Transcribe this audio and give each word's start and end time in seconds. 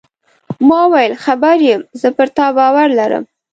ما 0.67 0.79
وویل: 0.85 1.13
خبر 1.25 1.57
یم، 1.67 1.81
زه 2.01 2.07
پر 2.15 2.27
تا 2.37 2.45
باور 2.57 2.89
لرم. 2.97 3.23